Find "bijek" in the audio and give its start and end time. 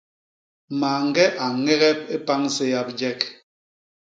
2.87-3.19